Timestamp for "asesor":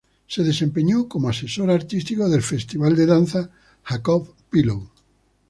1.29-1.69